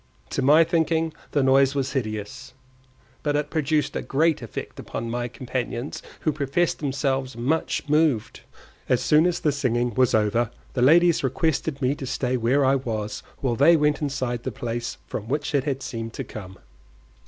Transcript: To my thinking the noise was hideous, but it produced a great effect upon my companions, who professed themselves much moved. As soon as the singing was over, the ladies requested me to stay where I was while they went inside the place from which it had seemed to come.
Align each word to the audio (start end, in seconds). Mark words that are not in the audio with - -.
To 0.31 0.41
my 0.41 0.63
thinking 0.63 1.13
the 1.29 1.43
noise 1.43 1.75
was 1.75 1.91
hideous, 1.93 2.55
but 3.21 3.35
it 3.35 3.51
produced 3.51 3.95
a 3.95 4.01
great 4.01 4.41
effect 4.41 4.79
upon 4.79 5.11
my 5.11 5.27
companions, 5.27 6.01
who 6.21 6.31
professed 6.31 6.79
themselves 6.79 7.37
much 7.37 7.87
moved. 7.87 8.39
As 8.89 9.03
soon 9.03 9.27
as 9.27 9.41
the 9.41 9.51
singing 9.51 9.93
was 9.93 10.15
over, 10.15 10.49
the 10.73 10.81
ladies 10.81 11.23
requested 11.23 11.83
me 11.83 11.93
to 11.93 12.07
stay 12.07 12.35
where 12.35 12.65
I 12.65 12.77
was 12.77 13.21
while 13.41 13.55
they 13.55 13.77
went 13.77 14.01
inside 14.01 14.41
the 14.41 14.51
place 14.51 14.97
from 15.05 15.27
which 15.27 15.53
it 15.53 15.65
had 15.65 15.83
seemed 15.83 16.13
to 16.13 16.23
come. 16.23 16.57